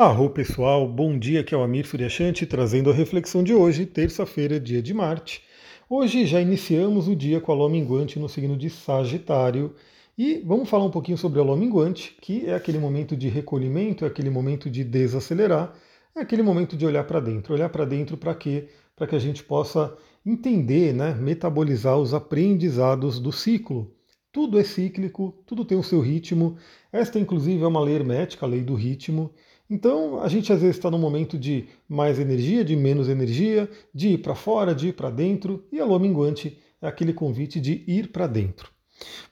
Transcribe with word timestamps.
Arro 0.00 0.30
pessoal, 0.30 0.86
bom 0.86 1.18
dia, 1.18 1.40
aqui 1.40 1.52
é 1.52 1.58
o 1.58 1.62
Amir 1.64 1.84
Suryashanti 1.84 2.46
trazendo 2.46 2.88
a 2.88 2.94
reflexão 2.94 3.42
de 3.42 3.52
hoje, 3.52 3.84
terça-feira, 3.84 4.60
dia 4.60 4.80
de 4.80 4.94
Marte. 4.94 5.42
Hoje 5.90 6.24
já 6.24 6.40
iniciamos 6.40 7.08
o 7.08 7.16
dia 7.16 7.40
com 7.40 7.50
a 7.50 7.54
lua 7.56 7.68
minguante 7.68 8.16
no 8.16 8.28
signo 8.28 8.56
de 8.56 8.70
Sagitário 8.70 9.74
e 10.16 10.40
vamos 10.46 10.68
falar 10.68 10.84
um 10.84 10.90
pouquinho 10.92 11.18
sobre 11.18 11.40
a 11.40 11.42
lua 11.42 11.56
minguante, 11.56 12.16
que 12.20 12.46
é 12.46 12.54
aquele 12.54 12.78
momento 12.78 13.16
de 13.16 13.28
recolhimento, 13.28 14.04
é 14.04 14.06
aquele 14.06 14.30
momento 14.30 14.70
de 14.70 14.84
desacelerar, 14.84 15.74
é 16.14 16.20
aquele 16.20 16.44
momento 16.44 16.76
de 16.76 16.86
olhar 16.86 17.02
para 17.02 17.18
dentro. 17.18 17.52
Olhar 17.52 17.68
para 17.68 17.84
dentro 17.84 18.16
para 18.16 18.36
quê? 18.36 18.68
Para 18.94 19.08
que 19.08 19.16
a 19.16 19.18
gente 19.18 19.42
possa 19.42 19.98
entender, 20.24 20.94
né, 20.94 21.12
metabolizar 21.12 21.98
os 21.98 22.14
aprendizados 22.14 23.18
do 23.18 23.32
ciclo. 23.32 23.92
Tudo 24.30 24.60
é 24.60 24.62
cíclico, 24.62 25.34
tudo 25.44 25.64
tem 25.64 25.76
o 25.76 25.82
seu 25.82 26.00
ritmo. 26.00 26.56
Esta, 26.92 27.18
inclusive, 27.18 27.64
é 27.64 27.66
uma 27.66 27.80
lei 27.80 27.96
hermética, 27.96 28.46
a 28.46 28.48
lei 28.48 28.62
do 28.62 28.76
ritmo. 28.76 29.32
Então, 29.70 30.20
a 30.22 30.28
gente 30.28 30.52
às 30.52 30.60
vezes 30.60 30.76
está 30.76 30.90
num 30.90 30.98
momento 30.98 31.38
de 31.38 31.68
mais 31.88 32.18
energia, 32.18 32.64
de 32.64 32.74
menos 32.74 33.08
energia, 33.08 33.70
de 33.94 34.08
ir 34.10 34.18
para 34.18 34.34
fora, 34.34 34.74
de 34.74 34.88
ir 34.88 34.92
para 34.94 35.10
dentro, 35.10 35.66
e 35.70 35.78
a 35.78 35.84
lua 35.84 35.98
minguante 35.98 36.58
é 36.80 36.86
aquele 36.86 37.12
convite 37.12 37.60
de 37.60 37.84
ir 37.86 38.10
para 38.10 38.26
dentro. 38.26 38.70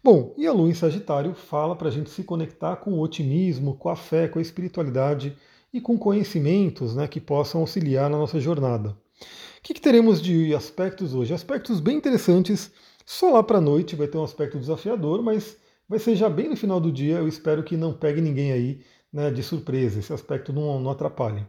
Bom, 0.05 0.34
e 0.37 0.47
a 0.47 0.52
lua 0.52 0.69
em 0.69 0.75
Sagitário 0.75 1.34
fala 1.34 1.75
para 1.75 1.88
a 1.88 1.91
gente 1.91 2.11
se 2.11 2.23
conectar 2.23 2.77
com 2.77 2.92
o 2.92 3.01
otimismo, 3.01 3.77
com 3.77 3.88
a 3.88 3.97
fé, 3.97 4.28
com 4.28 4.38
a 4.38 4.42
espiritualidade 4.42 5.37
e 5.73 5.80
com 5.80 5.98
conhecimentos 5.98 6.95
né, 6.95 7.09
que 7.09 7.20
possam 7.20 7.62
auxiliar 7.62 8.11
na 8.11 8.19
nossa 8.19 8.39
jornada. 8.39 8.91
O 8.91 9.62
que, 9.62 9.75
que 9.75 9.80
teremos 9.80 10.23
de 10.23 10.55
aspectos 10.55 11.14
hoje? 11.14 11.34
Aspectos 11.34 11.80
bem 11.80 11.97
interessantes. 11.97 12.70
Só 13.05 13.30
lá 13.33 13.42
para 13.42 13.59
a 13.59 13.61
noite 13.61 13.97
vai 13.97 14.06
ter 14.06 14.19
um 14.19 14.25
aspecto 14.25 14.59
desafiador, 14.59 15.23
mas 15.23 15.56
vai 15.89 15.98
ser 15.98 16.14
já 16.14 16.28
bem 16.28 16.48
no 16.48 16.56
final 16.56 16.80
do 16.80 16.92
dia. 16.92 17.16
Eu 17.16 17.27
espero 17.27 17.64
que 17.64 17.77
não 17.77 17.92
pegue 17.92 18.20
ninguém 18.20 18.53
aí 18.53 18.80
né, 19.16 19.30
de 19.30 19.43
surpresa, 19.43 19.98
esse 19.98 20.12
aspecto 20.12 20.52
não, 20.52 20.79
não 20.79 20.91
atrapalha. 20.91 21.48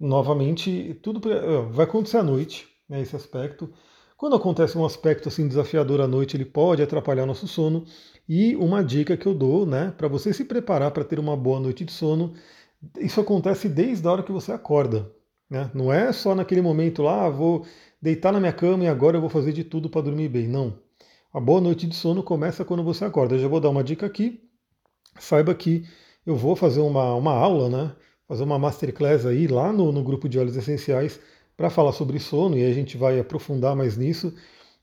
Novamente, 0.00 0.98
tudo 1.00 1.20
vai 1.70 1.86
acontecer 1.86 2.16
à 2.16 2.24
noite, 2.24 2.66
né, 2.88 3.00
esse 3.00 3.14
aspecto. 3.14 3.72
Quando 4.16 4.34
acontece 4.34 4.76
um 4.76 4.84
aspecto 4.84 5.28
assim 5.28 5.46
desafiador 5.46 6.00
à 6.00 6.08
noite, 6.08 6.36
ele 6.36 6.44
pode 6.44 6.82
atrapalhar 6.82 7.24
nosso 7.24 7.46
sono. 7.46 7.84
E 8.28 8.56
uma 8.56 8.82
dica 8.82 9.16
que 9.16 9.26
eu 9.26 9.34
dou, 9.34 9.64
né, 9.64 9.94
para 9.96 10.08
você 10.08 10.32
se 10.32 10.44
preparar 10.44 10.90
para 10.90 11.04
ter 11.04 11.20
uma 11.20 11.36
boa 11.36 11.60
noite 11.60 11.84
de 11.84 11.92
sono, 11.92 12.34
isso 12.98 13.20
acontece 13.20 13.68
desde 13.68 14.08
a 14.08 14.10
hora 14.10 14.22
que 14.24 14.32
você 14.32 14.50
acorda. 14.50 15.08
Né? 15.48 15.70
Não 15.72 15.92
é 15.92 16.12
só 16.12 16.34
naquele 16.34 16.62
momento 16.62 17.00
lá, 17.00 17.26
ah, 17.26 17.30
vou 17.30 17.64
deitar 18.02 18.32
na 18.32 18.40
minha 18.40 18.52
cama 18.52 18.82
e 18.82 18.88
agora 18.88 19.18
eu 19.18 19.20
vou 19.20 19.30
fazer 19.30 19.52
de 19.52 19.62
tudo 19.62 19.88
para 19.88 20.02
dormir 20.02 20.28
bem. 20.28 20.48
Não. 20.48 20.80
A 21.32 21.38
boa 21.38 21.60
noite 21.60 21.86
de 21.86 21.94
sono 21.94 22.24
começa 22.24 22.64
quando 22.64 22.82
você 22.82 23.04
acorda. 23.04 23.36
Eu 23.36 23.38
já 23.38 23.46
vou 23.46 23.60
dar 23.60 23.70
uma 23.70 23.84
dica 23.84 24.04
aqui. 24.04 24.42
Saiba 25.16 25.54
que 25.54 25.84
eu 26.26 26.36
vou 26.36 26.56
fazer 26.56 26.80
uma, 26.80 27.14
uma 27.14 27.32
aula, 27.32 27.68
né? 27.68 27.92
Fazer 28.26 28.42
uma 28.42 28.58
masterclass 28.58 29.26
aí 29.26 29.46
lá 29.46 29.72
no, 29.72 29.92
no 29.92 30.02
grupo 30.02 30.28
de 30.28 30.38
óleos 30.38 30.56
essenciais 30.56 31.20
para 31.56 31.70
falar 31.70 31.92
sobre 31.92 32.18
sono 32.18 32.56
e 32.56 32.64
a 32.64 32.72
gente 32.72 32.96
vai 32.96 33.18
aprofundar 33.20 33.76
mais 33.76 33.96
nisso. 33.96 34.34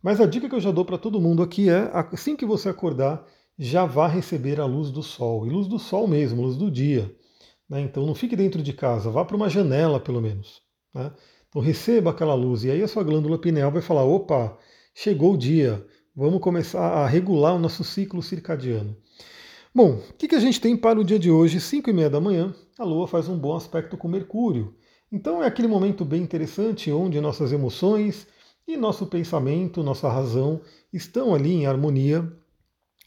Mas 0.01 0.19
a 0.19 0.25
dica 0.25 0.47
que 0.47 0.55
eu 0.55 0.59
já 0.59 0.71
dou 0.71 0.85
para 0.85 0.97
todo 0.97 1.21
mundo 1.21 1.43
aqui 1.43 1.69
é 1.69 1.89
assim 2.11 2.35
que 2.35 2.45
você 2.45 2.69
acordar, 2.69 3.25
já 3.57 3.85
vá 3.85 4.07
receber 4.07 4.59
a 4.59 4.65
luz 4.65 4.89
do 4.91 5.03
sol, 5.03 5.45
e 5.45 5.49
luz 5.49 5.67
do 5.67 5.77
sol 5.77 6.07
mesmo, 6.07 6.41
luz 6.41 6.55
do 6.55 6.71
dia. 6.71 7.13
Né? 7.69 7.81
Então 7.81 8.05
não 8.05 8.15
fique 8.15 8.35
dentro 8.35 8.61
de 8.61 8.73
casa, 8.73 9.09
vá 9.09 9.23
para 9.23 9.35
uma 9.35 9.49
janela 9.49 9.99
pelo 9.99 10.21
menos. 10.21 10.61
Né? 10.93 11.11
Então 11.47 11.61
receba 11.61 12.11
aquela 12.11 12.33
luz, 12.33 12.63
e 12.63 12.71
aí 12.71 12.81
a 12.81 12.87
sua 12.87 13.03
glândula 13.03 13.37
pineal 13.37 13.71
vai 13.71 13.81
falar: 13.81 14.03
opa, 14.03 14.57
chegou 14.95 15.33
o 15.33 15.37
dia, 15.37 15.85
vamos 16.15 16.41
começar 16.41 16.81
a 16.81 17.07
regular 17.07 17.55
o 17.55 17.59
nosso 17.59 17.83
ciclo 17.83 18.21
circadiano. 18.23 18.95
Bom, 19.73 20.01
o 20.09 20.13
que, 20.17 20.27
que 20.27 20.35
a 20.35 20.39
gente 20.39 20.59
tem 20.59 20.75
para 20.75 20.99
o 20.99 21.03
dia 21.03 21.17
de 21.17 21.31
hoje, 21.31 21.61
5 21.61 21.89
e 21.89 21.93
meia 21.93 22.09
da 22.09 22.19
manhã? 22.19 22.53
A 22.77 22.83
Lua 22.83 23.07
faz 23.07 23.29
um 23.29 23.39
bom 23.39 23.55
aspecto 23.55 23.95
com 23.95 24.05
Mercúrio. 24.09 24.75
Então 25.09 25.41
é 25.41 25.47
aquele 25.47 25.69
momento 25.69 26.03
bem 26.03 26.21
interessante 26.21 26.91
onde 26.91 27.21
nossas 27.21 27.53
emoções 27.53 28.27
e 28.67 28.75
nosso 28.75 29.05
pensamento, 29.05 29.81
nossa 29.81 30.09
razão 30.09 30.59
estão 30.91 31.33
ali 31.33 31.53
em 31.53 31.67
harmonia. 31.67 32.29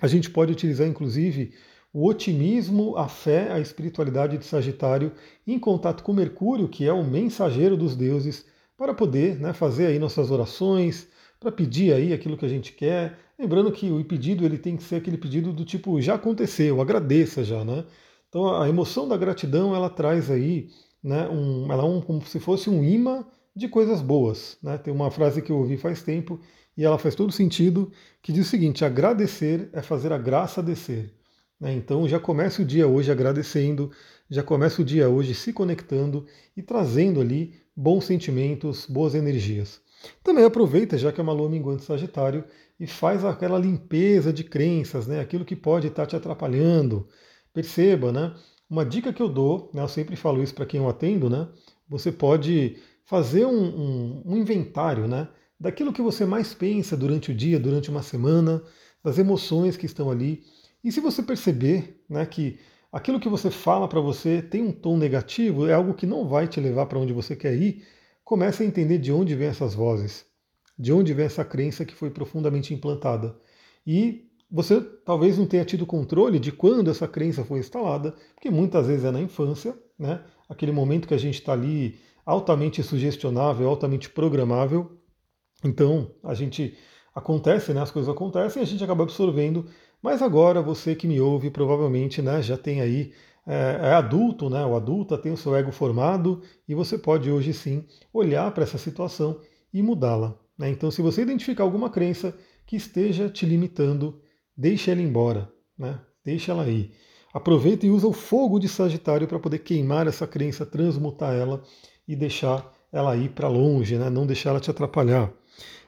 A 0.01 0.07
gente 0.07 0.31
pode 0.31 0.53
utilizar 0.53 0.89
inclusive 0.89 1.53
o 1.93 2.09
otimismo, 2.09 2.97
a 2.97 3.09
fé, 3.09 3.53
a 3.53 3.61
espiritualidade 3.61 4.39
de 4.39 4.47
Sagitário 4.47 5.13
em 5.47 5.59
contato 5.59 6.03
com 6.03 6.15
Mercúrio, 6.15 6.67
que 6.67 6.87
é 6.87 6.93
o 6.95 7.05
mensageiro 7.05 7.77
dos 7.77 7.95
deuses, 7.95 8.47
para 8.75 8.95
poder 8.95 9.39
né, 9.39 9.53
fazer 9.53 9.89
aí 9.89 9.99
nossas 9.99 10.31
orações, 10.31 11.09
para 11.44 11.53
pedir 11.53 11.93
aí 11.93 12.12
aquilo 12.12 12.37
que 12.37 12.44
a 12.44 12.49
gente 12.49 12.72
quer, 12.72 13.16
Lembrando 13.38 13.72
que 13.72 13.91
o 13.91 14.05
pedido 14.05 14.44
ele 14.44 14.56
tem 14.56 14.77
que 14.77 14.84
ser 14.84 14.97
aquele 14.97 15.19
pedido 15.19 15.53
do 15.53 15.65
tipo 15.65 16.00
já 16.00 16.15
aconteceu, 16.15 16.81
agradeça 16.81 17.43
já, 17.43 17.65
né? 17.65 17.84
Então 18.28 18.55
a 18.55 18.69
emoção 18.69 19.09
da 19.09 19.16
gratidão 19.16 19.75
ela 19.75 19.91
traz 19.91 20.31
aí, 20.31 20.69
né, 21.03 21.28
um, 21.28 21.71
ela 21.71 21.82
é 21.82 21.87
um, 21.87 22.00
como 22.00 22.25
se 22.25 22.38
fosse 22.38 22.71
um 22.71 22.82
imã 22.84 23.27
de 23.55 23.69
coisas 23.69 24.00
boas. 24.00 24.56
Né? 24.62 24.78
Tem 24.78 24.93
uma 24.93 25.10
frase 25.10 25.43
que 25.43 25.50
eu 25.50 25.59
ouvi 25.59 25.77
faz 25.77 26.03
tempo 26.03 26.41
e 26.77 26.84
ela 26.84 26.99
faz 26.99 27.15
todo 27.15 27.32
sentido, 27.32 27.91
que 28.22 28.32
diz 28.32 28.47
o 28.47 28.50
seguinte: 28.50 28.84
agradecer 28.84 29.69
é 29.72 29.82
fazer 29.82 30.12
a 30.12 30.19
graça 30.19 30.62
descer. 30.62 31.12
Né? 31.61 31.75
Então 31.75 32.09
já 32.09 32.21
começa 32.21 32.62
o 32.62 32.65
dia 32.65 32.87
hoje 32.87 33.11
agradecendo, 33.11 33.91
já 34.31 34.44
começa 34.44 34.81
o 34.81 34.84
dia 34.84 35.09
hoje 35.09 35.34
se 35.34 35.53
conectando 35.53 36.25
e 36.56 36.62
trazendo 36.62 37.21
ali 37.21 37.55
bons 37.76 38.05
sentimentos, 38.05 38.87
boas 38.87 39.15
energias. 39.15 39.84
Também 40.23 40.45
aproveita, 40.45 40.99
já 40.99 41.13
que 41.13 41.21
é 41.21 41.23
uma 41.23 41.33
lua 41.33 41.49
minguante 41.49 41.85
Sagitário, 41.85 42.45
e 42.79 42.87
faz 42.87 43.25
aquela 43.25 43.59
limpeza 43.59 44.33
de 44.33 44.45
crenças, 44.45 45.07
né? 45.07 45.21
aquilo 45.21 45.45
que 45.45 45.57
pode 45.57 45.87
estar 45.87 46.07
te 46.07 46.17
atrapalhando. 46.17 47.07
Perceba, 47.53 48.11
né? 48.13 48.35
Uma 48.69 48.85
dica 48.85 49.13
que 49.13 49.23
eu 49.23 49.29
dou, 49.29 49.71
né? 49.73 49.83
eu 49.83 49.89
sempre 49.89 50.17
falo 50.17 50.43
isso 50.43 50.55
para 50.55 50.67
quem 50.67 50.81
eu 50.81 50.89
atendo, 50.89 51.31
né? 51.31 51.49
Você 51.89 52.11
pode 52.11 52.77
fazer 53.05 53.45
um, 53.45 53.53
um, 53.53 54.23
um 54.25 54.37
inventário, 54.37 55.07
né? 55.07 55.29
Daquilo 55.61 55.93
que 55.93 56.03
você 56.03 56.25
mais 56.25 56.53
pensa 56.53 56.97
durante 56.97 57.31
o 57.31 57.35
dia, 57.35 57.61
durante 57.61 57.91
uma 57.91 58.03
semana, 58.03 58.63
das 59.03 59.19
emoções 59.19 59.77
que 59.77 59.87
estão 59.87 60.11
ali. 60.11 60.43
E 60.83 60.91
se 60.91 61.01
você 61.01 61.23
perceber 61.23 62.03
né, 62.09 62.25
que 62.27 62.59
aquilo 62.91 63.21
que 63.21 63.29
você 63.29 63.51
fala 63.51 63.87
para 63.87 64.01
você 64.01 64.43
tem 64.43 64.63
um 64.63 64.73
tom 64.73 64.97
negativo, 64.97 65.69
é 65.69 65.75
algo 65.75 65.95
que 65.95 66.07
não 66.07 66.27
vai 66.27 66.49
te 66.49 66.61
levar 66.61 66.87
para 66.87 66.99
onde 66.99 67.13
você 67.13 67.37
quer 67.37 67.55
ir, 67.55 67.85
comece 68.25 68.62
a 68.62 68.67
entender 68.67 68.99
de 68.99 69.12
onde 69.12 69.35
vêm 69.35 69.49
essas 69.49 69.75
vozes, 69.75 70.25
de 70.79 70.93
onde 70.93 71.12
vem 71.12 71.27
essa 71.27 71.45
crença 71.45 71.85
que 71.85 71.95
foi 71.95 72.11
profundamente 72.11 72.73
implantada. 72.73 73.37
E 73.87 74.29
você 74.51 74.81
talvez 74.81 75.37
não 75.37 75.47
tenha 75.47 75.65
tido 75.65 75.85
controle 75.85 76.39
de 76.39 76.53
quando 76.53 76.91
essa 76.91 77.07
crença 77.07 77.45
foi 77.45 77.59
instalada, 77.59 78.15
porque 78.35 78.51
muitas 78.51 78.87
vezes 78.87 79.05
é 79.05 79.11
na 79.11 79.21
infância, 79.21 79.77
né? 79.99 80.23
aquele 80.49 80.73
momento 80.73 81.09
que 81.09 81.15
a 81.15 81.19
gente 81.19 81.35
está 81.35 81.53
ali 81.53 81.99
altamente 82.25 82.83
sugestionável, 82.83 83.69
altamente 83.69 84.09
programável. 84.09 84.99
Então 85.65 86.11
a 86.23 86.35
gente 86.35 86.77
acontece, 87.15 87.73
né? 87.73 87.83
as 87.83 87.91
coisas 87.91 88.12
acontecem 88.12 88.62
a 88.62 88.67
gente 88.67 88.83
acaba 88.83 89.03
absorvendo. 89.03 89.67
Mas 90.01 90.21
agora 90.21 90.61
você 90.61 90.95
que 90.95 91.06
me 91.06 91.21
ouve 91.21 91.51
provavelmente 91.51 92.21
né, 92.21 92.43
já 92.43 92.59
tem 92.59 92.81
aí 92.81 93.12
é, 93.47 93.78
é 93.82 93.93
adulto, 93.93 94.49
né? 94.49 94.65
O 94.65 94.75
adulta 94.75 95.19
tem 95.19 95.32
o 95.32 95.37
seu 95.37 95.55
ego 95.55 95.71
formado 95.71 96.43
e 96.69 96.75
você 96.75 96.97
pode 96.97 97.31
hoje 97.31 97.53
sim 97.53 97.84
olhar 98.12 98.50
para 98.53 98.65
essa 98.65 98.78
situação 98.78 99.41
e 99.72 99.82
mudá-la. 99.82 100.38
Né? 100.59 100.71
Então, 100.71 100.91
se 100.91 101.03
você 101.03 101.22
identificar 101.22 101.65
alguma 101.65 101.91
crença 101.91 102.34
que 102.66 102.77
esteja 102.77 103.28
te 103.28 103.44
limitando, 103.44 104.21
deixe 104.56 104.91
ela 104.91 105.03
embora, 105.03 105.50
né? 105.77 106.00
deixe 106.25 106.50
ela 106.50 106.62
aí. 106.62 106.93
Aproveita 107.32 107.84
e 107.84 107.91
usa 107.91 108.06
o 108.06 108.12
fogo 108.12 108.59
de 108.59 108.69
Sagitário 108.69 109.27
para 109.27 109.41
poder 109.41 109.59
queimar 109.59 110.06
essa 110.06 110.26
crença, 110.26 110.65
transmutar 110.65 111.34
ela 111.34 111.62
e 112.06 112.15
deixar 112.15 112.72
ela 112.93 113.16
ir 113.16 113.31
para 113.31 113.49
longe, 113.49 113.99
né? 113.99 114.09
não 114.09 114.26
deixar 114.26 114.50
ela 114.50 114.61
te 114.61 114.71
atrapalhar. 114.71 115.32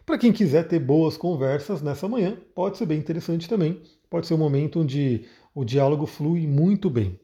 Para 0.04 0.18
quem 0.18 0.32
quiser 0.32 0.66
ter 0.68 0.78
boas 0.78 1.16
conversas 1.16 1.82
nessa 1.82 2.08
manhã, 2.08 2.36
pode 2.54 2.76
ser 2.76 2.86
bem 2.86 2.98
interessante 2.98 3.48
também. 3.48 3.80
Pode 4.10 4.26
ser 4.26 4.34
um 4.34 4.38
momento 4.38 4.80
onde 4.80 5.24
o 5.54 5.64
diálogo 5.64 6.06
flui 6.06 6.46
muito 6.46 6.88
bem. 6.90 7.18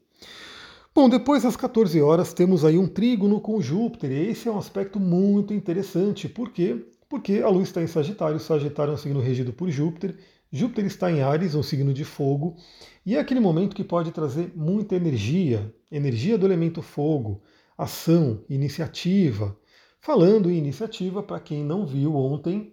Bom, 0.95 1.09
depois 1.09 1.41
das 1.41 1.55
14 1.55 1.99
horas 2.03 2.35
temos 2.35 2.63
aí 2.63 2.77
um 2.77 2.87
trígono 2.87 3.41
com 3.41 3.59
Júpiter. 3.59 4.11
E 4.11 4.29
esse 4.29 4.47
é 4.47 4.51
um 4.51 4.59
aspecto 4.59 4.99
muito 4.99 5.51
interessante. 5.51 6.29
Por 6.29 6.51
quê? 6.51 6.85
Porque 7.09 7.39
a 7.39 7.49
Lua 7.49 7.63
está 7.63 7.81
em 7.81 7.87
Sagitário, 7.87 8.39
Sagitário 8.39 8.91
é 8.91 8.93
um 8.93 8.97
signo 8.97 9.19
regido 9.19 9.51
por 9.51 9.71
Júpiter, 9.71 10.15
Júpiter 10.51 10.85
está 10.85 11.11
em 11.11 11.23
Ares, 11.23 11.55
um 11.55 11.63
signo 11.63 11.95
de 11.95 12.05
fogo, 12.05 12.55
e 13.03 13.15
é 13.15 13.19
aquele 13.19 13.39
momento 13.39 13.75
que 13.75 13.83
pode 13.83 14.11
trazer 14.11 14.51
muita 14.55 14.95
energia, 14.95 15.73
energia 15.91 16.37
do 16.37 16.45
elemento 16.45 16.81
fogo, 16.83 17.41
ação, 17.75 18.43
iniciativa. 18.47 19.57
Falando 19.99 20.49
em 20.51 20.57
iniciativa, 20.57 21.23
para 21.23 21.39
quem 21.39 21.63
não 21.63 21.87
viu 21.87 22.15
ontem, 22.15 22.71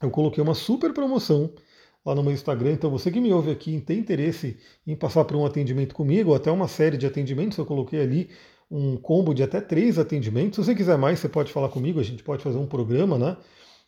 eu 0.00 0.10
coloquei 0.10 0.42
uma 0.42 0.54
super 0.54 0.92
promoção 0.92 1.52
lá 2.10 2.14
no 2.14 2.22
meu 2.22 2.32
Instagram. 2.32 2.72
Então, 2.72 2.90
você 2.90 3.10
que 3.10 3.20
me 3.20 3.32
ouve 3.32 3.50
aqui 3.50 3.76
e 3.76 3.80
tem 3.80 3.98
interesse 3.98 4.56
em 4.86 4.94
passar 4.94 5.24
por 5.24 5.36
um 5.36 5.46
atendimento 5.46 5.94
comigo, 5.94 6.30
ou 6.30 6.36
até 6.36 6.50
uma 6.50 6.68
série 6.68 6.96
de 6.96 7.06
atendimentos, 7.06 7.56
eu 7.56 7.64
coloquei 7.64 8.00
ali 8.00 8.28
um 8.70 8.96
combo 8.96 9.32
de 9.32 9.42
até 9.42 9.60
três 9.60 9.98
atendimentos. 9.98 10.56
Se 10.56 10.64
você 10.64 10.74
quiser 10.74 10.98
mais, 10.98 11.18
você 11.18 11.28
pode 11.28 11.52
falar 11.52 11.68
comigo, 11.68 11.98
a 12.00 12.02
gente 12.02 12.22
pode 12.22 12.42
fazer 12.42 12.58
um 12.58 12.66
programa, 12.66 13.18
né? 13.18 13.36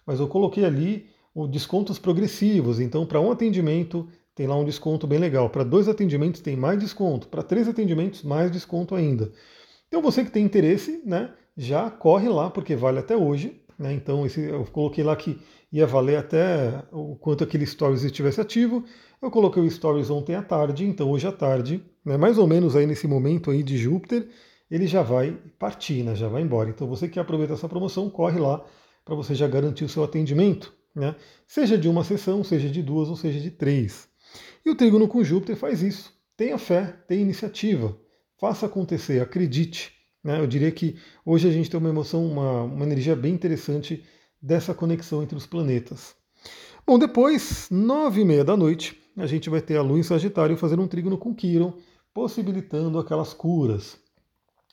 Mas 0.06 0.20
eu 0.20 0.28
coloquei 0.28 0.64
ali 0.64 1.06
descontos 1.50 1.98
progressivos. 1.98 2.80
Então, 2.80 3.06
para 3.06 3.20
um 3.20 3.30
atendimento, 3.30 4.08
tem 4.34 4.46
lá 4.46 4.56
um 4.56 4.64
desconto 4.64 5.06
bem 5.06 5.18
legal. 5.18 5.50
Para 5.50 5.64
dois 5.64 5.88
atendimentos, 5.88 6.40
tem 6.40 6.56
mais 6.56 6.78
desconto. 6.78 7.28
Para 7.28 7.42
três 7.42 7.68
atendimentos, 7.68 8.22
mais 8.22 8.50
desconto 8.50 8.94
ainda. 8.94 9.32
Então 9.88 10.00
você 10.00 10.24
que 10.24 10.30
tem 10.30 10.44
interesse, 10.44 11.02
né, 11.04 11.32
já 11.56 11.90
corre 11.90 12.28
lá, 12.28 12.50
porque 12.50 12.74
vale 12.74 12.98
até 12.98 13.16
hoje. 13.16 13.61
Né? 13.78 13.92
Então 13.94 14.24
esse, 14.26 14.40
eu 14.40 14.64
coloquei 14.66 15.02
lá 15.02 15.16
que 15.16 15.40
ia 15.72 15.86
valer 15.86 16.16
até 16.16 16.82
o 16.92 17.16
quanto 17.16 17.42
aquele 17.42 17.66
Stories 17.66 18.02
estivesse 18.02 18.40
ativo. 18.40 18.84
Eu 19.20 19.30
coloquei 19.30 19.62
o 19.62 19.70
Stories 19.70 20.10
ontem 20.10 20.34
à 20.34 20.42
tarde, 20.42 20.84
então 20.84 21.10
hoje 21.10 21.26
à 21.26 21.32
tarde, 21.32 21.82
né, 22.04 22.16
mais 22.16 22.38
ou 22.38 22.46
menos 22.46 22.76
aí 22.76 22.86
nesse 22.86 23.06
momento 23.06 23.50
aí 23.50 23.62
de 23.62 23.78
Júpiter, 23.78 24.28
ele 24.70 24.86
já 24.86 25.02
vai 25.02 25.36
partir, 25.58 26.02
né, 26.02 26.14
já 26.14 26.28
vai 26.28 26.42
embora. 26.42 26.68
Então 26.70 26.86
você 26.86 27.08
que 27.08 27.18
aproveita 27.18 27.54
essa 27.54 27.68
promoção, 27.68 28.10
corre 28.10 28.38
lá 28.38 28.64
para 29.04 29.14
você 29.14 29.34
já 29.34 29.48
garantir 29.48 29.84
o 29.84 29.88
seu 29.88 30.04
atendimento, 30.04 30.72
né? 30.94 31.16
seja 31.46 31.76
de 31.76 31.88
uma 31.88 32.04
sessão, 32.04 32.44
seja 32.44 32.68
de 32.68 32.82
duas 32.82 33.08
ou 33.08 33.16
seja 33.16 33.40
de 33.40 33.50
três. 33.50 34.08
E 34.64 34.70
o 34.70 34.76
trígono 34.76 35.08
com 35.08 35.24
Júpiter 35.24 35.56
faz 35.56 35.82
isso. 35.82 36.12
Tenha 36.36 36.56
fé, 36.58 36.96
tenha 37.08 37.20
iniciativa, 37.20 37.96
faça 38.38 38.66
acontecer, 38.66 39.20
acredite. 39.20 39.92
Né? 40.22 40.40
Eu 40.40 40.46
diria 40.46 40.70
que 40.70 40.96
hoje 41.24 41.48
a 41.48 41.50
gente 41.50 41.70
tem 41.70 41.78
uma 41.78 41.88
emoção, 41.88 42.24
uma, 42.26 42.62
uma 42.62 42.84
energia 42.84 43.16
bem 43.16 43.34
interessante 43.34 44.04
dessa 44.40 44.74
conexão 44.74 45.22
entre 45.22 45.36
os 45.36 45.46
planetas. 45.46 46.14
Bom, 46.86 46.98
depois, 46.98 47.68
nove 47.70 48.22
e 48.22 48.24
meia 48.24 48.44
da 48.44 48.56
noite, 48.56 49.00
a 49.16 49.26
gente 49.26 49.48
vai 49.48 49.60
ter 49.60 49.76
a 49.76 49.82
Lua 49.82 49.98
em 49.98 50.02
Sagitário 50.02 50.56
fazendo 50.56 50.82
um 50.82 50.88
trígono 50.88 51.16
com 51.16 51.34
Quiron, 51.34 51.74
possibilitando 52.12 52.98
aquelas 52.98 53.32
curas. 53.32 53.98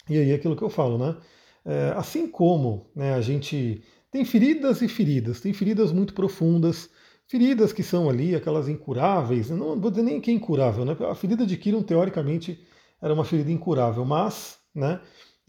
E 0.09 0.17
aí 0.17 0.31
é 0.31 0.35
aquilo 0.35 0.55
que 0.55 0.63
eu 0.63 0.69
falo, 0.69 0.97
né? 0.97 1.17
É, 1.65 1.93
assim 1.95 2.27
como 2.27 2.89
né, 2.95 3.13
a 3.13 3.21
gente 3.21 3.83
tem 4.09 4.25
feridas 4.25 4.81
e 4.81 4.87
feridas, 4.87 5.39
tem 5.39 5.53
feridas 5.53 5.91
muito 5.91 6.13
profundas, 6.13 6.89
feridas 7.27 7.71
que 7.71 7.83
são 7.83 8.09
ali 8.09 8.33
aquelas 8.33 8.67
incuráveis, 8.67 9.49
não 9.51 9.79
vou 9.79 9.91
dizer 9.91 10.03
nem 10.03 10.19
que 10.19 10.31
é 10.31 10.33
incurável, 10.33 10.83
né? 10.83 10.97
A 11.07 11.13
ferida 11.13 11.45
de 11.45 11.57
Quiron, 11.57 11.83
teoricamente, 11.83 12.59
era 12.99 13.13
uma 13.13 13.23
ferida 13.23 13.51
incurável, 13.51 14.03
mas 14.03 14.57
né, 14.73 14.99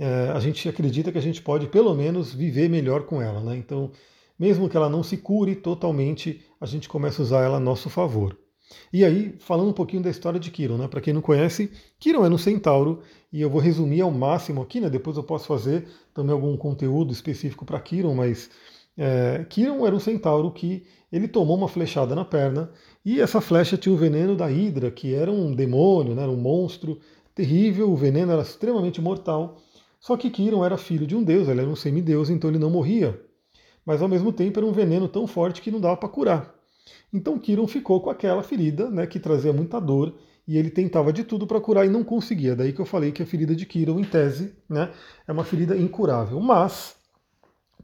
é, 0.01 0.31
a 0.35 0.41
gente 0.41 0.67
acredita 0.67 1.13
que 1.13 1.19
a 1.19 1.23
gente 1.23 1.43
pode 1.43 1.67
pelo 1.67 1.95
menos 1.95 2.33
viver 2.33 2.71
melhor 2.71 3.03
com 3.03 3.21
ela. 3.21 3.41
Né? 3.41 3.59
Então, 3.59 3.91
mesmo 4.39 4.67
que 4.67 4.77
ela 4.77 4.89
não 4.89 5.03
se 5.03 5.19
cure 5.19 5.55
totalmente, 5.55 6.41
a 6.59 6.65
gente 6.65 6.89
começa 6.89 7.21
a 7.21 7.25
usar 7.25 7.45
ela 7.45 7.59
a 7.59 7.61
nosso 7.61 7.91
favor. 7.91 8.35
E 8.91 9.05
aí, 9.05 9.35
falando 9.41 9.69
um 9.69 9.75
pouquinho 9.75 10.03
da 10.03 10.09
história 10.09 10.41
de 10.41 10.51
Kiron, 10.51 10.79
né? 10.79 10.89
Para 10.89 11.01
quem 11.01 11.13
não 11.13 11.21
conhece, 11.21 11.71
Kiron 11.99 12.25
é 12.25 12.29
no 12.29 12.39
Centauro, 12.39 13.03
e 13.33 13.43
eu 13.43 13.51
vou 13.51 13.61
resumir 13.61 14.01
ao 14.01 14.11
máximo 14.11 14.63
aqui, 14.63 14.81
né? 14.81 14.89
Depois 14.89 15.17
eu 15.17 15.25
posso 15.25 15.47
fazer 15.47 15.89
também 16.15 16.33
algum 16.33 16.57
conteúdo 16.57 17.13
específico 17.13 17.65
para 17.65 17.81
Kiron, 17.81 18.15
mas 18.15 18.49
é, 18.97 19.45
era 19.85 19.95
um 19.95 20.01
centauro 20.01 20.51
que 20.53 20.85
ele 21.11 21.27
tomou 21.27 21.57
uma 21.57 21.69
flechada 21.69 22.15
na 22.15 22.25
perna, 22.25 22.71
e 23.05 23.21
essa 23.21 23.41
flecha 23.41 23.77
tinha 23.77 23.93
o 23.93 23.99
veneno 23.99 24.37
da 24.37 24.51
Hidra, 24.51 24.91
que 24.91 25.15
era 25.15 25.31
um 25.31 25.53
demônio, 25.53 26.15
né? 26.15 26.23
era 26.23 26.31
um 26.31 26.37
monstro 26.37 27.01
terrível, 27.35 27.91
o 27.91 27.97
veneno 27.97 28.33
era 28.33 28.43
extremamente 28.43 29.01
mortal. 29.01 29.59
Só 30.01 30.17
que 30.17 30.31
Kiron 30.31 30.65
era 30.65 30.79
filho 30.79 31.07
de 31.07 31.15
um 31.15 31.23
deus, 31.23 31.47
ele 31.47 31.61
era 31.61 31.69
um 31.69 31.77
semideus, 31.77 32.31
então 32.31 32.49
ele 32.49 32.59
não 32.59 32.71
morria. 32.71 33.21
Mas 33.85 34.01
ao 34.01 34.09
mesmo 34.09 34.33
tempo 34.33 34.59
era 34.59 34.67
um 34.67 34.73
veneno 34.73 35.07
tão 35.07 35.27
forte 35.27 35.61
que 35.61 35.71
não 35.71 35.79
dava 35.79 35.97
para 35.99 36.09
curar. 36.09 36.55
Então 37.13 37.39
Kiron 37.39 37.67
ficou 37.67 38.01
com 38.01 38.09
aquela 38.09 38.43
ferida, 38.43 38.91
né, 38.91 39.07
que 39.07 39.21
trazia 39.21 39.53
muita 39.53 39.79
dor, 39.79 40.15
e 40.49 40.57
ele 40.57 40.71
tentava 40.71 41.13
de 41.13 41.23
tudo 41.23 41.47
para 41.47 41.61
curar 41.61 41.87
e 41.87 41.91
não 41.91 42.03
conseguia. 42.03 42.57
Daí 42.57 42.73
que 42.73 42.81
eu 42.81 42.87
falei 42.87 43.13
que 43.13 43.23
a 43.23 43.27
ferida 43.27 43.55
de 43.55 43.67
Kiron, 43.67 44.01
em 44.01 44.05
tese, 44.05 44.55
né, 44.69 44.91
é 45.29 45.33
uma 45.33 45.45
ferida 45.45 45.77
incurável. 45.77 46.41
Mas, 46.41 46.97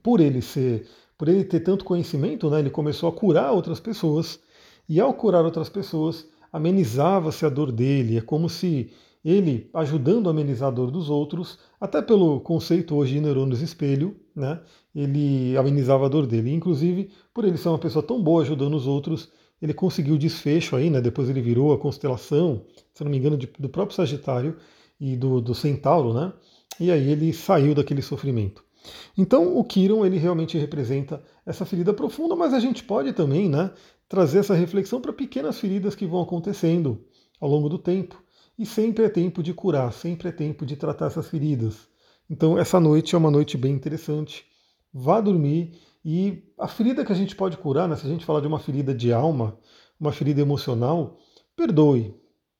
por 0.03 0.19
ele 0.21 0.41
ser, 0.41 0.89
por 1.19 1.29
ele 1.29 1.45
ter 1.45 1.61
tanto 1.61 1.85
conhecimento, 1.85 2.49
né, 2.49 2.61
ele 2.61 2.71
começou 2.71 3.09
a 3.09 3.13
curar 3.13 3.53
outras 3.53 3.79
pessoas, 3.79 4.41
e 4.89 4.99
ao 4.99 5.13
curar 5.13 5.45
outras 5.45 5.69
pessoas, 5.69 6.27
amenizava-se 6.53 7.45
a 7.45 7.49
dor 7.49 7.71
dele. 7.71 8.17
É 8.17 8.21
como 8.21 8.49
se 8.49 8.91
ele 9.29 9.69
ajudando 9.75 10.29
a 10.29 10.31
amenizar 10.31 10.69
a 10.69 10.71
dor 10.71 10.89
dos 10.89 11.11
outros, 11.11 11.59
até 11.81 12.01
pelo 12.01 12.39
conceito 12.39 12.95
hoje 12.95 13.15
de 13.15 13.21
neurônios 13.21 13.61
espelho, 13.61 14.15
né, 14.35 14.61
ele 14.95 15.57
amenizava 15.57 16.07
a 16.07 16.09
dor 16.09 16.27
dele. 16.27 16.55
Inclusive, 16.55 17.11
por 17.35 17.45
ele 17.45 17.57
ser 17.57 17.71
uma 17.71 17.79
pessoa 17.79 18.05
tão 18.05 18.23
boa 18.23 18.43
ajudando 18.43 18.75
os 18.75 18.87
outros, 18.87 19.29
ele 19.61 19.75
conseguiu 19.75 20.15
o 20.15 20.19
desfecho 20.19 20.77
aí, 20.77 20.89
né, 20.91 21.01
depois 21.01 21.29
ele 21.29 21.41
virou 21.41 21.73
a 21.73 21.79
constelação, 21.79 22.63
se 22.95 23.03
não 23.03 23.11
me 23.11 23.17
engano, 23.19 23.37
de, 23.37 23.49
do 23.59 23.69
próprio 23.69 23.97
Sagitário 23.97 24.59
e 25.01 25.17
do, 25.17 25.41
do 25.41 25.57
Centauro, 25.57 26.15
né, 26.15 26.33
e 26.79 26.93
aí 26.93 27.11
ele 27.11 27.33
saiu 27.33 27.75
daquele 27.75 28.03
sofrimento. 28.03 28.65
Então 29.19 29.59
o 29.59 29.65
Kiron 29.65 30.07
ele 30.07 30.19
realmente 30.19 30.57
representa 30.57 31.21
essa 31.45 31.65
ferida 31.65 31.93
profunda, 31.93 32.37
mas 32.37 32.55
a 32.55 32.61
gente 32.61 32.85
pode 32.85 33.13
também 33.13 33.49
né, 33.49 33.73
trazer 34.09 34.39
essa 34.39 34.55
reflexão 34.55 35.01
para 35.01 35.13
pequenas 35.13 35.59
feridas 35.59 35.97
que 35.97 36.07
vão 36.07 36.23
acontecendo 36.23 37.05
ao 37.41 37.51
longo 37.51 37.69
do 37.69 37.77
tempo. 37.77 38.23
E 38.59 38.65
sempre 38.65 39.05
é 39.05 39.09
tempo 39.09 39.43
de 39.43 39.53
curar, 39.53 39.93
sempre 39.93 40.29
é 40.29 40.33
tempo 40.33 40.65
de 40.65 40.77
tratar 40.77 41.07
essas 41.07 41.29
feridas. 41.29 41.89
Então, 42.29 42.59
essa 42.59 42.81
noite 42.81 43.15
é 43.15 43.19
uma 43.19 43.31
noite 43.31 43.57
bem 43.57 43.73
interessante. 43.73 44.45
Vá 44.93 45.21
dormir 45.21 45.79
e 46.05 46.43
a 46.59 46.69
ferida 46.69 47.05
que 47.05 47.13
a 47.13 47.17
gente 47.17 47.35
pode 47.35 47.57
curar, 47.57 47.89
né, 47.89 47.97
se 47.97 48.07
a 48.07 48.09
gente 48.09 48.25
falar 48.25 48.41
de 48.41 48.47
uma 48.47 48.59
ferida 48.59 48.95
de 48.95 49.13
alma, 49.13 49.59
uma 49.99 50.13
ferida 50.13 50.41
emocional, 50.41 51.19
perdoe. 51.57 52.15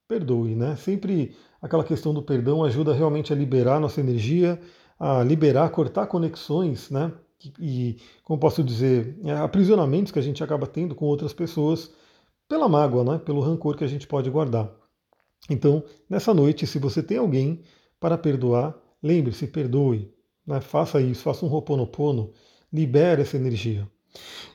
Perdoe, 0.07 0.55
né? 0.55 0.75
Sempre 0.75 1.35
aquela 1.61 1.83
questão 1.83 2.13
do 2.13 2.21
perdão 2.21 2.63
ajuda 2.63 2.93
realmente 2.93 3.33
a 3.33 3.35
liberar 3.35 3.79
nossa 3.79 3.99
energia, 3.99 4.59
a 4.99 5.23
liberar, 5.23 5.69
cortar 5.69 6.07
conexões, 6.07 6.89
né? 6.89 7.11
E, 7.59 7.97
como 8.23 8.39
posso 8.39 8.63
dizer, 8.63 9.17
é, 9.23 9.31
aprisionamentos 9.33 10.11
que 10.11 10.19
a 10.19 10.21
gente 10.21 10.43
acaba 10.43 10.65
tendo 10.67 10.95
com 10.95 11.05
outras 11.05 11.33
pessoas 11.33 11.91
pela 12.47 12.67
mágoa, 12.67 13.03
né? 13.03 13.17
Pelo 13.19 13.41
rancor 13.41 13.75
que 13.77 13.83
a 13.83 13.87
gente 13.87 14.07
pode 14.07 14.29
guardar. 14.29 14.69
Então, 15.49 15.83
nessa 16.09 16.33
noite, 16.33 16.67
se 16.67 16.79
você 16.79 17.01
tem 17.01 17.17
alguém 17.17 17.61
para 17.99 18.17
perdoar, 18.17 18.75
lembre-se, 19.01 19.47
perdoe. 19.47 20.11
Né? 20.45 20.61
Faça 20.61 21.01
isso, 21.01 21.23
faça 21.23 21.45
um 21.45 21.49
roponopono, 21.49 22.31
libere 22.71 23.21
essa 23.21 23.37
energia. 23.37 23.87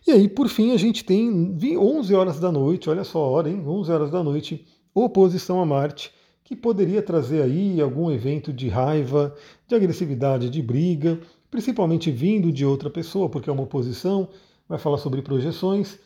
E 0.06 0.10
aí, 0.10 0.28
por 0.28 0.48
fim, 0.48 0.72
a 0.72 0.76
gente 0.76 1.04
tem 1.04 1.30
11 1.76 2.14
horas 2.14 2.40
da 2.40 2.50
noite, 2.50 2.90
olha 2.90 3.04
só 3.04 3.18
a 3.18 3.28
hora, 3.28 3.48
hein? 3.48 3.62
11 3.66 3.92
horas 3.92 4.10
da 4.10 4.22
noite, 4.22 4.66
oposição 4.94 5.60
a 5.60 5.66
Marte, 5.66 6.12
que 6.44 6.56
poderia 6.56 7.00
trazer 7.00 7.42
aí 7.42 7.80
algum 7.80 8.10
evento 8.10 8.52
de 8.52 8.68
raiva, 8.68 9.34
de 9.66 9.74
agressividade, 9.74 10.50
de 10.50 10.60
briga, 10.60 11.20
principalmente 11.50 12.10
vindo 12.10 12.50
de 12.50 12.64
outra 12.64 12.90
pessoa, 12.90 13.28
porque 13.28 13.48
é 13.48 13.52
uma 13.52 13.62
oposição, 13.62 14.28
vai 14.68 14.78
falar 14.78 14.98
sobre 14.98 15.22
projeções. 15.22 15.98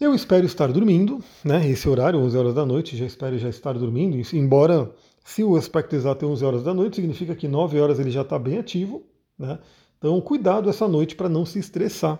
Eu 0.00 0.14
espero 0.14 0.46
estar 0.46 0.70
dormindo, 0.70 1.18
né? 1.44 1.68
Esse 1.68 1.88
horário, 1.88 2.20
11 2.20 2.38
horas 2.38 2.54
da 2.54 2.64
noite, 2.64 2.96
já 2.96 3.04
espero 3.04 3.36
já 3.36 3.48
estar 3.48 3.72
dormindo. 3.72 4.16
Embora, 4.32 4.92
se 5.24 5.42
o 5.42 5.56
aspecto 5.56 5.96
exato 5.96 6.24
é 6.24 6.28
11 6.28 6.44
horas 6.44 6.62
da 6.62 6.72
noite, 6.72 6.94
significa 6.96 7.34
que 7.34 7.48
9 7.48 7.80
horas 7.80 7.98
ele 7.98 8.12
já 8.12 8.22
está 8.22 8.38
bem 8.38 8.58
ativo, 8.58 9.02
né? 9.36 9.58
Então, 9.98 10.20
cuidado 10.20 10.70
essa 10.70 10.86
noite 10.86 11.16
para 11.16 11.28
não 11.28 11.44
se 11.44 11.58
estressar, 11.58 12.16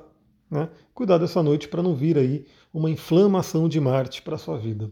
né? 0.51 0.69
Cuidado 0.93 1.25
essa 1.25 1.41
noite 1.41 1.69
para 1.69 1.81
não 1.81 1.95
vir 1.95 2.19
aí 2.19 2.47
uma 2.75 2.91
inflamação 2.91 3.69
de 3.69 3.81
Marte 3.81 4.23
para 4.23 4.35
a 4.35 4.39
sua 4.39 4.59
vida. 4.59 4.91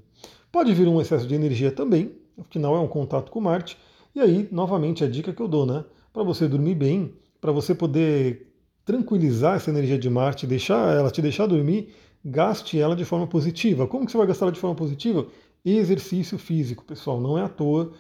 Pode 0.53 0.73
vir 0.73 0.87
um 0.87 1.01
excesso 1.01 1.27
de 1.27 1.35
energia 1.35 1.73
também, 1.73 2.13
afinal 2.39 2.77
é 2.77 2.79
um 2.79 2.87
contato 2.87 3.33
com 3.33 3.41
Marte. 3.41 3.77
E 4.15 4.21
aí, 4.21 4.49
novamente, 4.53 5.03
a 5.03 5.09
dica 5.09 5.33
que 5.33 5.43
eu 5.43 5.49
dou, 5.49 5.67
né? 5.67 5.85
Para 6.13 6.23
você 6.23 6.47
dormir 6.47 6.77
bem, 6.77 7.15
para 7.41 7.51
você 7.51 7.75
poder 7.75 8.47
tranquilizar 8.85 9.57
essa 9.57 9.71
energia 9.71 9.99
de 9.99 10.09
Marte, 10.09 10.47
deixar 10.47 10.97
ela 10.97 11.11
te 11.11 11.21
deixar 11.21 11.47
dormir 11.47 11.93
gaste 12.27 12.79
ela 12.79 12.97
de 12.97 13.05
forma 13.05 13.27
positiva. 13.27 13.87
Como 13.87 14.05
que 14.05 14.11
você 14.11 14.19
vai 14.19 14.27
gastar 14.27 14.47
ela 14.47 14.53
de 14.53 14.59
forma 14.59 14.75
positiva? 14.75 15.27
Exercício 15.65 16.37
físico, 16.37 16.85
pessoal, 16.85 17.21
não 17.21 17.39
é 17.39 17.43
à 17.43 17.49
toa. 17.49 17.93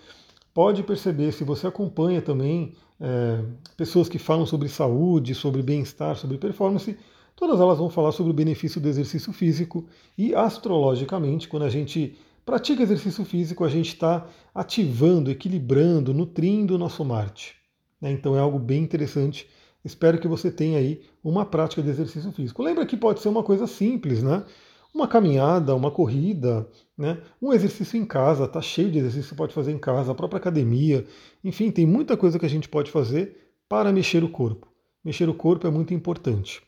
Pode 0.52 0.82
perceber, 0.82 1.32
se 1.32 1.44
você 1.44 1.66
acompanha 1.66 2.20
também 2.20 2.72
é, 3.00 3.44
pessoas 3.76 4.08
que 4.08 4.18
falam 4.18 4.44
sobre 4.44 4.68
saúde, 4.68 5.34
sobre 5.34 5.62
bem-estar, 5.62 6.16
sobre 6.16 6.38
performance, 6.38 6.96
todas 7.36 7.60
elas 7.60 7.78
vão 7.78 7.88
falar 7.88 8.10
sobre 8.12 8.32
o 8.32 8.34
benefício 8.34 8.80
do 8.80 8.88
exercício 8.88 9.32
físico 9.32 9.86
e 10.18 10.34
astrologicamente, 10.34 11.46
quando 11.46 11.64
a 11.64 11.70
gente 11.70 12.16
pratica 12.44 12.82
exercício 12.82 13.24
físico, 13.24 13.64
a 13.64 13.68
gente 13.68 13.88
está 13.88 14.26
ativando, 14.54 15.30
equilibrando, 15.30 16.14
nutrindo 16.14 16.74
o 16.74 16.78
nosso 16.78 17.04
Marte. 17.04 17.56
Né? 18.00 18.10
Então 18.10 18.36
é 18.36 18.40
algo 18.40 18.58
bem 18.58 18.82
interessante 18.82 19.48
Espero 19.86 20.18
que 20.18 20.26
você 20.26 20.50
tenha 20.50 20.80
aí 20.80 21.00
uma 21.22 21.44
prática 21.44 21.80
de 21.80 21.88
exercício 21.88 22.32
físico. 22.32 22.60
Lembra 22.60 22.84
que 22.84 22.96
pode 22.96 23.20
ser 23.20 23.28
uma 23.28 23.44
coisa 23.44 23.68
simples, 23.68 24.20
né? 24.20 24.44
Uma 24.92 25.06
caminhada, 25.06 25.76
uma 25.76 25.92
corrida, 25.92 26.68
né? 26.98 27.22
um 27.40 27.52
exercício 27.52 27.96
em 27.96 28.04
casa, 28.04 28.48
tá 28.48 28.60
cheio 28.60 28.90
de 28.90 28.98
exercício 28.98 29.22
que 29.22 29.28
você 29.28 29.34
pode 29.36 29.54
fazer 29.54 29.70
em 29.70 29.78
casa, 29.78 30.10
a 30.10 30.14
própria 30.14 30.38
academia. 30.38 31.06
Enfim, 31.44 31.70
tem 31.70 31.86
muita 31.86 32.16
coisa 32.16 32.36
que 32.36 32.44
a 32.44 32.48
gente 32.48 32.68
pode 32.68 32.90
fazer 32.90 33.52
para 33.68 33.92
mexer 33.92 34.24
o 34.24 34.28
corpo. 34.28 34.66
Mexer 35.04 35.28
o 35.28 35.34
corpo 35.34 35.68
é 35.68 35.70
muito 35.70 35.94
importante. 35.94 36.60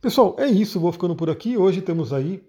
Pessoal, 0.00 0.36
é 0.38 0.46
isso, 0.46 0.78
vou 0.78 0.92
ficando 0.92 1.16
por 1.16 1.28
aqui. 1.28 1.56
Hoje 1.56 1.82
temos 1.82 2.12
aí 2.12 2.40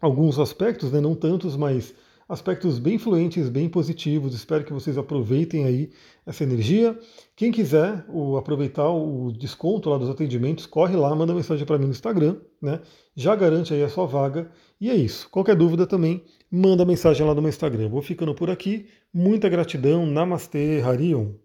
alguns 0.00 0.38
aspectos, 0.38 0.92
né? 0.92 1.00
não 1.00 1.16
tantos, 1.16 1.56
mas 1.56 1.92
aspectos 2.28 2.78
bem 2.78 2.98
fluentes, 2.98 3.48
bem 3.48 3.68
positivos. 3.68 4.34
Espero 4.34 4.64
que 4.64 4.72
vocês 4.72 4.96
aproveitem 4.96 5.64
aí 5.64 5.90
essa 6.24 6.44
energia. 6.44 6.98
Quem 7.36 7.50
quiser 7.52 8.04
o, 8.08 8.36
aproveitar 8.36 8.88
o 8.88 9.32
desconto 9.32 9.90
lá 9.90 9.98
dos 9.98 10.08
atendimentos, 10.08 10.66
corre 10.66 10.96
lá, 10.96 11.14
manda 11.14 11.34
mensagem 11.34 11.66
para 11.66 11.78
mim 11.78 11.86
no 11.86 11.90
Instagram, 11.90 12.36
né? 12.60 12.80
Já 13.14 13.34
garante 13.36 13.74
aí 13.74 13.82
a 13.82 13.88
sua 13.88 14.06
vaga. 14.06 14.50
E 14.80 14.90
é 14.90 14.94
isso. 14.94 15.28
Qualquer 15.30 15.56
dúvida 15.56 15.86
também, 15.86 16.24
manda 16.50 16.84
mensagem 16.84 17.26
lá 17.26 17.34
no 17.34 17.42
meu 17.42 17.48
Instagram. 17.48 17.88
Vou 17.88 18.02
ficando 18.02 18.34
por 18.34 18.50
aqui. 18.50 18.86
Muita 19.12 19.48
gratidão. 19.48 20.06
Namastê, 20.06 20.80
Harion. 20.80 21.41